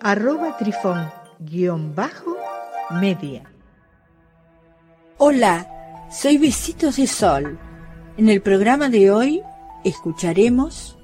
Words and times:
arroba 0.00 0.56
trifón 0.56 1.10
guion 1.38 1.94
bajo 1.94 2.36
media. 2.90 3.44
Hola, 5.18 6.08
soy 6.12 6.38
Besitos 6.38 6.96
de 6.96 7.06
Sol. 7.06 7.56
En 8.16 8.28
el 8.28 8.42
programa 8.42 8.88
de 8.88 9.10
hoy 9.10 9.42
escucharemos 9.84 10.96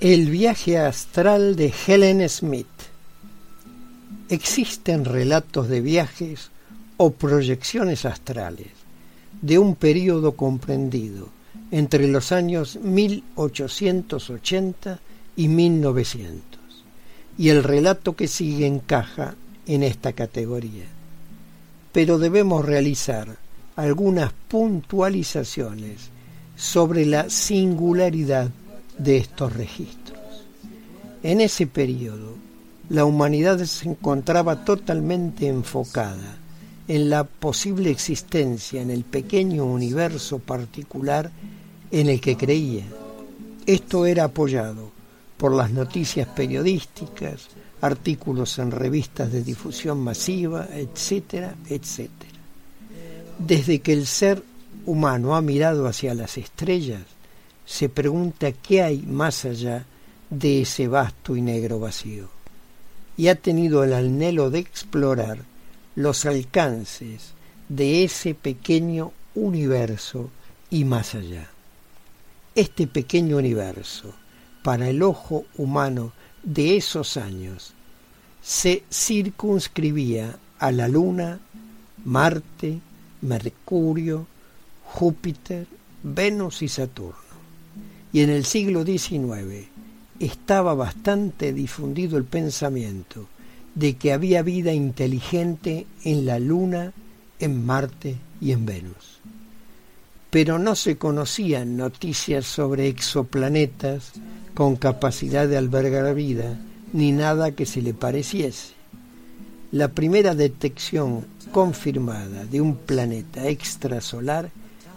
El 0.00 0.30
viaje 0.30 0.78
astral 0.78 1.56
de 1.56 1.74
Helen 1.86 2.28
Smith. 2.28 2.66
Existen 4.28 5.04
relatos 5.04 5.68
de 5.68 5.80
viajes 5.80 6.50
o 6.96 7.10
proyecciones 7.10 8.04
astrales 8.04 8.68
de 9.40 9.58
un 9.58 9.74
periodo 9.74 10.36
comprendido 10.36 11.28
entre 11.70 12.06
los 12.08 12.32
años 12.32 12.76
1880 12.76 15.00
y 15.36 15.48
1900 15.48 16.51
y 17.38 17.48
el 17.48 17.62
relato 17.62 18.14
que 18.14 18.28
sigue 18.28 18.66
encaja 18.66 19.34
en 19.66 19.82
esta 19.82 20.12
categoría. 20.12 20.84
Pero 21.92 22.18
debemos 22.18 22.64
realizar 22.64 23.36
algunas 23.76 24.32
puntualizaciones 24.48 26.10
sobre 26.56 27.06
la 27.06 27.30
singularidad 27.30 28.50
de 28.98 29.16
estos 29.16 29.52
registros. 29.52 30.18
En 31.22 31.40
ese 31.40 31.66
periodo, 31.66 32.34
la 32.88 33.04
humanidad 33.04 33.58
se 33.64 33.88
encontraba 33.88 34.64
totalmente 34.64 35.46
enfocada 35.48 36.36
en 36.88 37.08
la 37.08 37.24
posible 37.24 37.90
existencia 37.90 38.82
en 38.82 38.90
el 38.90 39.04
pequeño 39.04 39.64
universo 39.64 40.38
particular 40.40 41.30
en 41.90 42.08
el 42.08 42.20
que 42.20 42.36
creía. 42.36 42.84
Esto 43.66 44.04
era 44.06 44.24
apoyado 44.24 44.90
por 45.36 45.52
las 45.54 45.70
noticias 45.70 46.28
periodísticas, 46.28 47.48
artículos 47.80 48.58
en 48.58 48.70
revistas 48.70 49.32
de 49.32 49.42
difusión 49.42 49.98
masiva, 49.98 50.68
etcétera, 50.72 51.54
etcétera. 51.68 52.32
Desde 53.38 53.80
que 53.80 53.92
el 53.92 54.06
ser 54.06 54.42
humano 54.86 55.34
ha 55.34 55.42
mirado 55.42 55.86
hacia 55.86 56.14
las 56.14 56.38
estrellas, 56.38 57.02
se 57.66 57.88
pregunta 57.88 58.52
qué 58.52 58.82
hay 58.82 58.98
más 58.98 59.44
allá 59.44 59.84
de 60.30 60.62
ese 60.62 60.88
vasto 60.88 61.36
y 61.36 61.42
negro 61.42 61.80
vacío, 61.80 62.28
y 63.16 63.28
ha 63.28 63.34
tenido 63.34 63.84
el 63.84 63.92
anhelo 63.92 64.50
de 64.50 64.60
explorar 64.60 65.38
los 65.94 66.24
alcances 66.24 67.32
de 67.68 68.04
ese 68.04 68.34
pequeño 68.34 69.12
universo 69.34 70.30
y 70.70 70.84
más 70.84 71.14
allá. 71.14 71.48
Este 72.54 72.86
pequeño 72.86 73.38
universo, 73.38 74.14
para 74.62 74.88
el 74.88 75.02
ojo 75.02 75.44
humano 75.56 76.12
de 76.42 76.76
esos 76.76 77.16
años 77.16 77.74
se 78.42 78.82
circunscribía 78.90 80.36
a 80.58 80.72
la 80.72 80.88
Luna, 80.88 81.38
Marte, 82.04 82.80
Mercurio, 83.20 84.26
Júpiter, 84.84 85.66
Venus 86.02 86.62
y 86.62 86.68
Saturno. 86.68 87.16
Y 88.12 88.20
en 88.20 88.30
el 88.30 88.44
siglo 88.44 88.84
XIX 88.84 89.68
estaba 90.18 90.74
bastante 90.74 91.52
difundido 91.52 92.18
el 92.18 92.24
pensamiento 92.24 93.28
de 93.74 93.96
que 93.96 94.12
había 94.12 94.42
vida 94.42 94.72
inteligente 94.72 95.86
en 96.04 96.26
la 96.26 96.38
Luna, 96.38 96.92
en 97.38 97.64
Marte 97.64 98.16
y 98.40 98.52
en 98.52 98.66
Venus. 98.66 99.20
Pero 100.30 100.58
no 100.58 100.74
se 100.74 100.96
conocían 100.96 101.76
noticias 101.76 102.46
sobre 102.46 102.88
exoplanetas, 102.88 104.12
con 104.54 104.76
capacidad 104.76 105.48
de 105.48 105.56
albergar 105.56 106.14
vida, 106.14 106.58
ni 106.92 107.12
nada 107.12 107.52
que 107.52 107.66
se 107.66 107.80
le 107.82 107.94
pareciese. 107.94 108.74
La 109.70 109.88
primera 109.88 110.34
detección 110.34 111.24
confirmada 111.50 112.44
de 112.44 112.60
un 112.60 112.76
planeta 112.76 113.48
extrasolar 113.48 114.50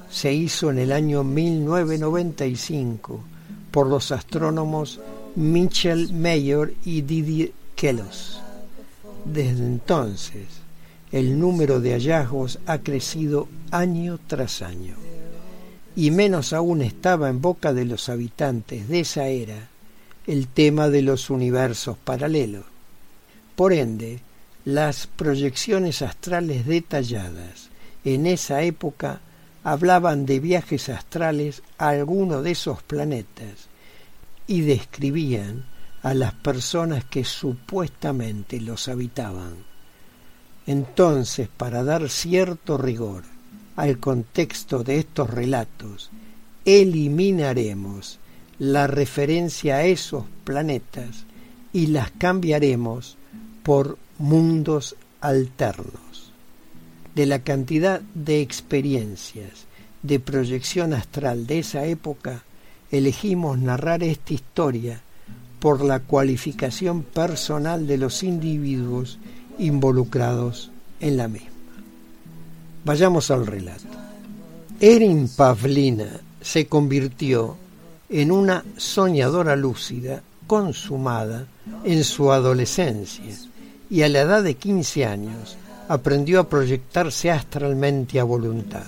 se 0.09 0.33
hizo 0.33 0.69
en 0.71 0.79
el 0.79 0.91
año 0.91 1.23
1995 1.23 3.21
por 3.71 3.87
los 3.87 4.11
astrónomos 4.11 4.99
Mitchell 5.35 6.11
Mayor 6.13 6.73
y 6.83 7.01
Didier 7.01 7.53
Kellos. 7.75 8.41
Desde 9.25 9.65
entonces, 9.65 10.47
el 11.11 11.39
número 11.39 11.79
de 11.79 11.93
hallazgos 11.93 12.59
ha 12.65 12.79
crecido 12.79 13.47
año 13.71 14.19
tras 14.27 14.61
año 14.61 14.95
y 15.95 16.11
menos 16.11 16.51
aún 16.51 16.81
estaba 16.81 17.29
en 17.29 17.41
boca 17.41 17.73
de 17.73 17.85
los 17.85 18.09
habitantes 18.09 18.87
de 18.89 18.99
esa 18.99 19.27
era 19.27 19.69
el 20.27 20.47
tema 20.47 20.89
de 20.89 21.01
los 21.01 21.29
universos 21.29 21.97
paralelos. 21.97 22.65
Por 23.55 23.71
ende, 23.71 24.19
las 24.65 25.07
proyecciones 25.07 26.01
astrales 26.01 26.65
detalladas 26.65 27.69
en 28.03 28.25
esa 28.25 28.63
época 28.63 29.21
hablaban 29.63 30.25
de 30.25 30.39
viajes 30.39 30.89
astrales 30.89 31.63
a 31.77 31.89
alguno 31.89 32.41
de 32.41 32.51
esos 32.51 32.83
planetas 32.83 33.69
y 34.47 34.61
describían 34.61 35.65
a 36.03 36.13
las 36.13 36.33
personas 36.33 37.05
que 37.05 37.23
supuestamente 37.23 38.59
los 38.59 38.87
habitaban. 38.87 39.55
Entonces, 40.67 41.47
para 41.47 41.83
dar 41.83 42.09
cierto 42.09 42.77
rigor 42.77 43.34
al 43.75 43.99
contexto 43.99 44.83
de 44.83 44.99
estos 44.99 45.29
relatos, 45.29 46.09
eliminaremos 46.63 48.19
la 48.57 48.87
referencia 48.87 49.77
a 49.77 49.83
esos 49.85 50.25
planetas 50.43 51.25
y 51.73 51.87
las 51.87 52.11
cambiaremos 52.11 53.17
por 53.63 53.97
mundos 54.17 54.95
alternos. 55.19 56.31
De 57.15 57.25
la 57.25 57.39
cantidad 57.39 58.01
de 58.13 58.41
experiencias 58.41 59.65
de 60.03 60.19
proyección 60.19 60.93
astral 60.93 61.47
de 61.47 61.59
esa 61.59 61.85
época, 61.85 62.43
elegimos 62.91 63.57
narrar 63.57 64.03
esta 64.03 64.33
historia 64.33 65.01
por 65.59 65.83
la 65.83 65.99
cualificación 65.99 67.03
personal 67.03 67.87
de 67.87 67.97
los 67.97 68.23
individuos 68.23 69.17
involucrados 69.57 70.71
en 70.99 71.17
la 71.17 71.27
misma. 71.27 71.54
Vayamos 72.85 73.31
al 73.31 73.47
relato. 73.47 73.87
Erin 74.79 75.27
Pavlina 75.27 76.21
se 76.39 76.67
convirtió 76.67 77.57
en 78.07 78.31
una 78.31 78.63
soñadora 78.77 79.55
lúcida 79.55 80.21
consumada 80.45 81.47
en 81.83 82.03
su 82.03 82.31
adolescencia 82.31 83.35
y 83.89 84.03
a 84.03 84.09
la 84.09 84.21
edad 84.21 84.43
de 84.43 84.53
15 84.53 85.05
años 85.05 85.57
aprendió 85.87 86.39
a 86.39 86.47
proyectarse 86.47 87.31
astralmente 87.31 88.19
a 88.19 88.23
voluntad. 88.23 88.85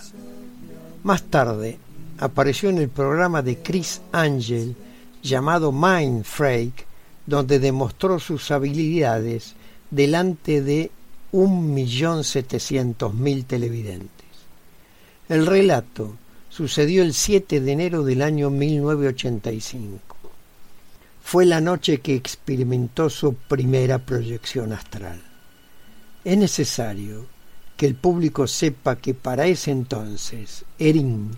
Más 1.01 1.23
tarde 1.23 1.79
apareció 2.19 2.69
en 2.69 2.77
el 2.77 2.89
programa 2.89 3.41
de 3.41 3.57
Chris 3.57 4.01
Angel 4.11 4.75
llamado 5.23 5.71
Mind 5.71 6.23
Freak, 6.23 6.85
donde 7.25 7.57
demostró 7.57 8.19
sus 8.19 8.51
habilidades 8.51 9.55
delante 9.89 10.61
de 10.61 10.91
un 11.31 11.73
millón 11.73 12.23
setecientos 12.23 13.13
mil 13.13 13.45
televidentes. 13.45 14.25
El 15.29 15.45
relato 15.45 16.15
sucedió 16.49 17.03
el 17.03 17.13
7 17.13 17.59
de 17.59 17.71
enero 17.71 18.03
del 18.03 18.21
año 18.21 18.49
1985. 18.49 19.99
Fue 21.21 21.45
la 21.45 21.59
noche 21.59 21.99
que 21.99 22.15
experimentó 22.15 23.09
su 23.09 23.33
primera 23.33 23.99
proyección 23.99 24.71
astral. 24.71 25.21
Es 26.23 26.37
necesario 26.37 27.25
que 27.75 27.85
el 27.85 27.95
público 27.95 28.47
sepa 28.47 28.95
que 28.95 29.13
para 29.13 29.45
ese 29.45 29.71
entonces 29.71 30.65
Erin 30.79 31.31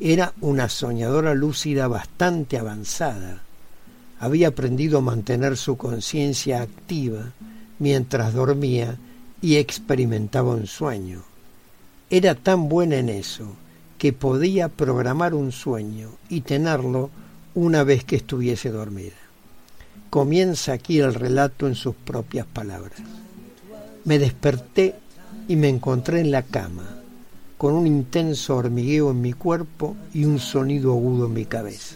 era 0.00 0.32
una 0.40 0.68
soñadora 0.68 1.34
lúcida 1.34 1.86
bastante 1.88 2.58
avanzada. 2.58 3.42
Había 4.18 4.48
aprendido 4.48 4.98
a 4.98 5.02
mantener 5.02 5.56
su 5.56 5.76
conciencia 5.76 6.62
activa 6.62 7.32
mientras 7.78 8.34
dormía 8.34 8.96
y 9.46 9.58
experimentaba 9.58 10.54
un 10.54 10.66
sueño. 10.66 11.22
Era 12.10 12.34
tan 12.34 12.68
buena 12.68 12.96
en 12.96 13.08
eso 13.08 13.54
que 13.96 14.12
podía 14.12 14.68
programar 14.68 15.34
un 15.34 15.52
sueño 15.52 16.08
y 16.28 16.40
tenerlo 16.40 17.10
una 17.54 17.84
vez 17.84 18.02
que 18.02 18.16
estuviese 18.16 18.70
dormida. 18.70 19.14
Comienza 20.10 20.72
aquí 20.72 20.98
el 20.98 21.14
relato 21.14 21.68
en 21.68 21.76
sus 21.76 21.94
propias 21.94 22.44
palabras. 22.44 22.98
Me 24.04 24.18
desperté 24.18 24.96
y 25.46 25.54
me 25.54 25.68
encontré 25.68 26.22
en 26.22 26.32
la 26.32 26.42
cama, 26.42 26.96
con 27.56 27.74
un 27.74 27.86
intenso 27.86 28.56
hormigueo 28.56 29.12
en 29.12 29.20
mi 29.20 29.32
cuerpo 29.32 29.94
y 30.12 30.24
un 30.24 30.40
sonido 30.40 30.90
agudo 30.90 31.26
en 31.26 31.34
mi 31.34 31.44
cabeza. 31.44 31.94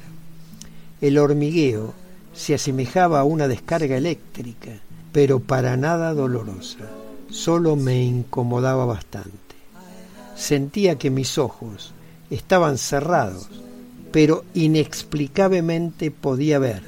El 1.00 1.18
hormigueo 1.18 1.94
se 2.32 2.54
asemejaba 2.54 3.18
a 3.18 3.24
una 3.24 3.48
descarga 3.48 3.96
eléctrica, 3.96 4.70
pero 5.10 5.40
para 5.40 5.76
nada 5.76 6.14
dolorosa, 6.14 6.88
solo 7.30 7.76
me 7.76 8.02
incomodaba 8.02 8.84
bastante. 8.84 9.38
Sentía 10.36 10.96
que 10.96 11.10
mis 11.10 11.38
ojos 11.38 11.92
estaban 12.30 12.78
cerrados, 12.78 13.48
pero 14.12 14.44
inexplicablemente 14.54 16.10
podía 16.10 16.58
ver, 16.58 16.82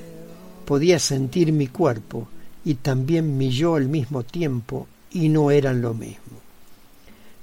podía 0.64 0.98
sentir 0.98 1.52
mi 1.52 1.66
cuerpo 1.66 2.28
y 2.64 2.74
también 2.74 3.36
mi 3.36 3.50
yo 3.50 3.74
al 3.74 3.88
mismo 3.88 4.22
tiempo 4.22 4.86
y 5.10 5.28
no 5.28 5.50
eran 5.50 5.82
lo 5.82 5.94
mismo. 5.94 6.40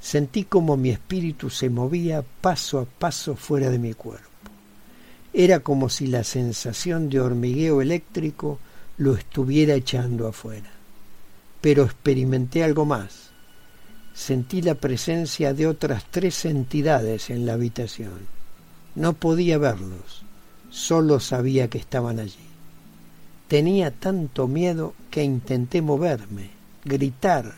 Sentí 0.02 0.46
como 0.46 0.78
mi 0.78 0.90
espíritu 0.90 1.50
se 1.50 1.70
movía 1.70 2.24
paso 2.42 2.80
a 2.80 2.86
paso 2.86 3.36
fuera 3.36 3.70
de 3.70 3.80
mi 3.80 3.94
cuerpo. 3.94 4.28
Era 5.34 5.60
como 5.60 5.90
si 5.90 6.08
la 6.08 6.24
sensación 6.24 7.10
de 7.10 7.20
hormigueo 7.20 7.82
eléctrico 7.82 8.60
lo 8.98 9.16
estuviera 9.16 9.76
echando 9.76 10.28
afuera. 10.28 10.79
Pero 11.62 11.84
experimenté 11.84 12.64
algo 12.64 12.86
más. 12.86 13.30
Sentí 14.14 14.62
la 14.62 14.76
presencia 14.76 15.54
de 15.54 15.68
otras 15.68 16.06
tres 16.10 16.46
entidades 16.46 17.30
en 17.30 17.46
la 17.46 17.54
habitación. 17.54 18.28
No 18.96 19.14
podía 19.14 19.58
verlos, 19.58 20.24
solo 20.70 21.20
sabía 21.20 21.70
que 21.70 21.78
estaban 21.78 22.20
allí. 22.20 22.50
Tenía 23.48 23.92
tanto 23.92 24.48
miedo 24.48 24.94
que 25.10 25.24
intenté 25.24 25.82
moverme, 25.82 26.52
gritar, 26.86 27.56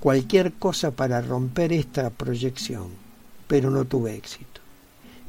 cualquier 0.00 0.54
cosa 0.54 0.92
para 0.92 1.20
romper 1.20 1.72
esta 1.72 2.08
proyección, 2.10 2.88
pero 3.46 3.70
no 3.70 3.84
tuve 3.84 4.16
éxito. 4.16 4.60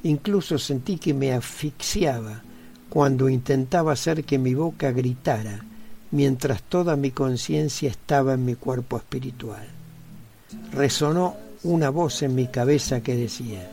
Incluso 0.04 0.58
sentí 0.58 0.98
que 0.98 1.14
me 1.14 1.34
asfixiaba 1.34 2.42
cuando 2.90 3.30
intentaba 3.30 3.94
hacer 3.94 4.24
que 4.24 4.38
mi 4.38 4.54
boca 4.54 4.92
gritara, 4.92 5.66
mientras 6.12 6.62
toda 6.64 6.96
mi 6.96 7.12
conciencia 7.12 7.90
estaba 7.90 8.34
en 8.34 8.46
mi 8.46 8.56
cuerpo 8.56 8.98
espiritual. 8.98 9.66
Resonó 10.74 11.36
una 11.64 11.90
voz 11.90 12.22
en 12.24 12.36
mi 12.36 12.48
cabeza 12.48 13.02
que 13.02 13.16
decía, 13.16 13.72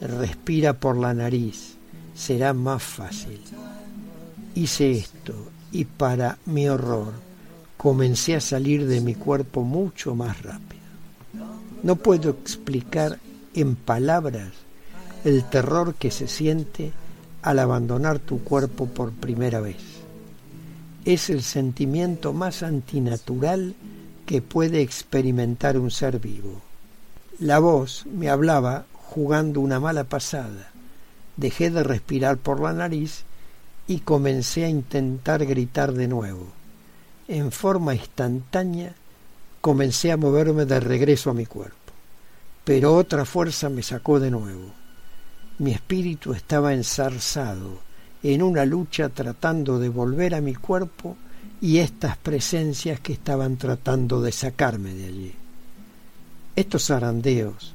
respira 0.00 0.74
por 0.74 0.96
la 0.96 1.14
nariz, 1.14 1.74
será 2.14 2.52
más 2.52 2.82
fácil. 2.82 3.40
Hice 4.54 4.92
esto 4.92 5.34
y 5.72 5.84
para 5.84 6.38
mi 6.46 6.68
horror, 6.68 7.12
comencé 7.76 8.36
a 8.36 8.40
salir 8.40 8.86
de 8.86 9.00
mi 9.00 9.14
cuerpo 9.14 9.62
mucho 9.62 10.14
más 10.14 10.42
rápido. 10.42 10.80
No 11.82 11.96
puedo 11.96 12.30
explicar 12.30 13.18
en 13.54 13.74
palabras 13.74 14.50
el 15.24 15.44
terror 15.44 15.94
que 15.94 16.10
se 16.10 16.28
siente 16.28 16.92
al 17.42 17.58
abandonar 17.58 18.18
tu 18.18 18.42
cuerpo 18.42 18.86
por 18.86 19.12
primera 19.12 19.60
vez. 19.60 19.99
Es 21.04 21.30
el 21.30 21.42
sentimiento 21.42 22.32
más 22.32 22.62
antinatural 22.62 23.74
que 24.26 24.42
puede 24.42 24.82
experimentar 24.82 25.78
un 25.78 25.90
ser 25.90 26.18
vivo. 26.18 26.60
La 27.38 27.58
voz 27.58 28.04
me 28.06 28.28
hablaba 28.28 28.86
jugando 28.92 29.60
una 29.60 29.80
mala 29.80 30.04
pasada. 30.04 30.70
Dejé 31.36 31.70
de 31.70 31.82
respirar 31.82 32.36
por 32.36 32.60
la 32.60 32.72
nariz 32.72 33.24
y 33.88 34.00
comencé 34.00 34.64
a 34.64 34.68
intentar 34.68 35.44
gritar 35.46 35.92
de 35.92 36.06
nuevo 36.06 36.60
en 37.30 37.52
forma 37.52 37.94
instantánea 37.94 38.92
comencé 39.60 40.10
a 40.10 40.16
moverme 40.16 40.64
de 40.64 40.80
regreso 40.80 41.30
a 41.30 41.34
mi 41.34 41.46
cuerpo. 41.46 41.76
Pero 42.64 42.94
otra 42.94 43.24
fuerza 43.24 43.68
me 43.68 43.84
sacó 43.84 44.18
de 44.18 44.32
nuevo. 44.32 44.72
Mi 45.58 45.70
espíritu 45.70 46.32
estaba 46.32 46.74
ensarzado 46.74 47.78
en 48.22 48.42
una 48.42 48.64
lucha 48.64 49.08
tratando 49.08 49.78
de 49.78 49.88
volver 49.88 50.34
a 50.34 50.40
mi 50.40 50.54
cuerpo 50.54 51.16
y 51.60 51.78
estas 51.78 52.16
presencias 52.16 53.00
que 53.00 53.12
estaban 53.12 53.56
tratando 53.56 54.20
de 54.20 54.32
sacarme 54.32 54.94
de 54.94 55.06
allí. 55.06 55.32
Estos 56.56 56.86
zarandeos 56.86 57.74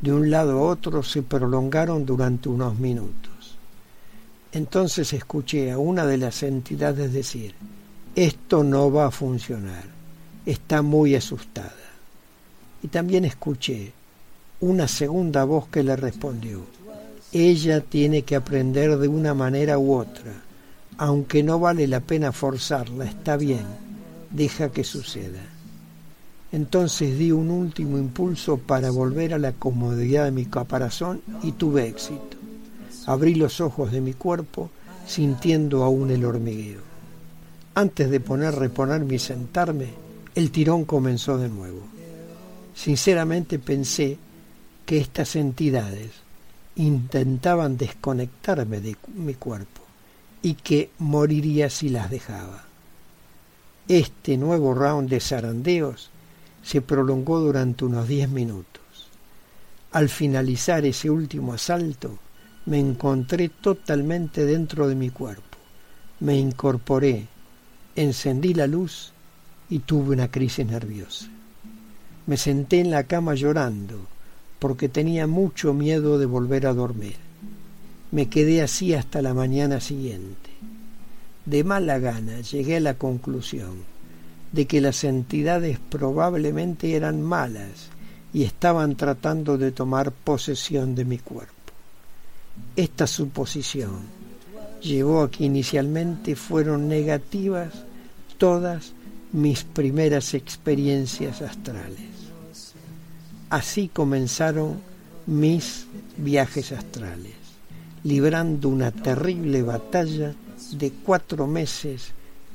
de 0.00 0.12
un 0.12 0.30
lado 0.30 0.58
a 0.58 0.62
otro 0.62 1.02
se 1.02 1.22
prolongaron 1.22 2.06
durante 2.06 2.48
unos 2.48 2.78
minutos. 2.78 3.56
Entonces 4.52 5.12
escuché 5.12 5.70
a 5.70 5.78
una 5.78 6.06
de 6.06 6.18
las 6.18 6.42
entidades 6.42 7.12
decir, 7.12 7.54
esto 8.14 8.64
no 8.64 8.90
va 8.90 9.06
a 9.06 9.10
funcionar, 9.10 9.84
está 10.44 10.82
muy 10.82 11.14
asustada. 11.14 11.74
Y 12.82 12.88
también 12.88 13.24
escuché 13.24 13.92
una 14.60 14.88
segunda 14.88 15.44
voz 15.44 15.68
que 15.68 15.82
le 15.82 15.94
respondió, 15.96 16.62
ella 17.32 17.80
tiene 17.80 18.22
que 18.22 18.34
aprender 18.34 18.96
de 18.98 19.06
una 19.06 19.34
manera 19.34 19.78
u 19.78 19.94
otra, 19.94 20.32
aunque 20.98 21.42
no 21.42 21.60
vale 21.60 21.86
la 21.86 22.00
pena 22.00 22.32
forzarla, 22.32 23.04
está 23.04 23.36
bien, 23.36 23.64
deja 24.30 24.70
que 24.70 24.82
suceda. 24.82 25.40
Entonces 26.52 27.16
di 27.16 27.30
un 27.30 27.50
último 27.50 27.98
impulso 27.98 28.58
para 28.58 28.90
volver 28.90 29.34
a 29.34 29.38
la 29.38 29.52
comodidad 29.52 30.24
de 30.24 30.32
mi 30.32 30.46
caparazón 30.46 31.22
y 31.44 31.52
tuve 31.52 31.86
éxito. 31.86 32.36
Abrí 33.06 33.36
los 33.36 33.60
ojos 33.60 33.92
de 33.92 34.00
mi 34.00 34.14
cuerpo 34.14 34.70
sintiendo 35.06 35.84
aún 35.84 36.10
el 36.10 36.24
hormigueo. 36.24 36.80
Antes 37.74 38.10
de 38.10 38.18
poner, 38.18 38.56
reponerme 38.56 39.14
y 39.14 39.18
sentarme, 39.20 39.90
el 40.34 40.50
tirón 40.50 40.84
comenzó 40.84 41.38
de 41.38 41.48
nuevo. 41.48 41.82
Sinceramente 42.74 43.60
pensé 43.60 44.18
que 44.84 44.98
estas 44.98 45.36
entidades 45.36 46.10
intentaban 46.76 47.76
desconectarme 47.76 48.80
de 48.80 48.96
mi 49.14 49.34
cuerpo 49.34 49.82
y 50.42 50.54
que 50.54 50.90
moriría 50.98 51.68
si 51.70 51.88
las 51.88 52.10
dejaba. 52.10 52.64
Este 53.88 54.36
nuevo 54.36 54.74
round 54.74 55.10
de 55.10 55.20
zarandeos 55.20 56.10
se 56.62 56.80
prolongó 56.80 57.40
durante 57.40 57.84
unos 57.84 58.06
diez 58.08 58.28
minutos. 58.28 58.82
Al 59.92 60.08
finalizar 60.08 60.84
ese 60.84 61.10
último 61.10 61.54
asalto, 61.54 62.18
me 62.66 62.78
encontré 62.78 63.48
totalmente 63.48 64.44
dentro 64.44 64.86
de 64.86 64.94
mi 64.94 65.10
cuerpo. 65.10 65.58
Me 66.20 66.36
incorporé 66.36 67.26
encendí 67.96 68.54
la 68.54 68.66
luz 68.66 69.12
y 69.68 69.80
tuve 69.80 70.14
una 70.14 70.30
crisis 70.30 70.66
nerviosa. 70.66 71.26
Me 72.26 72.36
senté 72.36 72.80
en 72.80 72.90
la 72.90 73.04
cama 73.04 73.34
llorando 73.34 74.06
porque 74.60 74.88
tenía 74.88 75.26
mucho 75.26 75.74
miedo 75.74 76.18
de 76.18 76.26
volver 76.26 76.66
a 76.66 76.74
dormir. 76.74 77.16
Me 78.12 78.28
quedé 78.28 78.62
así 78.62 78.94
hasta 78.94 79.22
la 79.22 79.34
mañana 79.34 79.80
siguiente. 79.80 80.50
De 81.46 81.64
mala 81.64 81.98
gana 81.98 82.40
llegué 82.42 82.76
a 82.76 82.80
la 82.80 82.94
conclusión 82.94 83.82
de 84.52 84.66
que 84.66 84.80
las 84.80 85.02
entidades 85.04 85.78
probablemente 85.78 86.94
eran 86.94 87.22
malas 87.22 87.88
y 88.32 88.44
estaban 88.44 88.96
tratando 88.96 89.58
de 89.58 89.72
tomar 89.72 90.12
posesión 90.12 90.94
de 90.94 91.04
mi 91.04 91.18
cuerpo. 91.18 91.54
Esta 92.76 93.06
suposición 93.06 94.00
llevó 94.82 95.22
a 95.22 95.30
que 95.30 95.44
inicialmente 95.44 96.36
fueron 96.36 96.88
negativas 96.88 97.84
todas 98.38 98.92
mis 99.32 99.64
primeras 99.64 100.34
experiencias 100.34 101.42
astrales. 101.42 102.19
Así 103.50 103.88
comenzaron 103.88 104.80
mis 105.26 105.86
viajes 106.16 106.72
astrales, 106.72 107.34
librando 108.04 108.68
una 108.68 108.92
terrible 108.92 109.62
batalla 109.62 110.34
de 110.72 110.92
cuatro 110.92 111.46
meses 111.46 112.12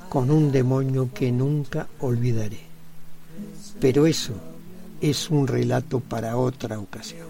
con 0.09 0.31
un 0.31 0.51
demonio 0.51 1.09
que 1.13 1.31
nunca 1.31 1.87
olvidaré. 1.99 2.61
Pero 3.79 4.05
eso 4.05 4.33
es 5.01 5.29
un 5.29 5.47
relato 5.47 5.99
para 5.99 6.37
otra 6.37 6.79
ocasión. 6.79 7.27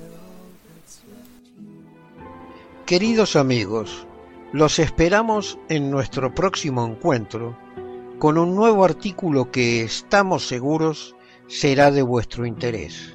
Queridos 2.85 3.35
amigos, 3.35 4.05
los 4.53 4.77
esperamos 4.77 5.57
en 5.69 5.89
nuestro 5.89 6.35
próximo 6.35 6.85
encuentro 6.85 7.57
con 8.19 8.37
un 8.37 8.55
nuevo 8.55 8.85
artículo 8.85 9.51
que 9.51 9.83
estamos 9.83 10.47
seguros 10.47 11.15
será 11.47 11.89
de 11.89 12.03
vuestro 12.03 12.45
interés. 12.45 13.14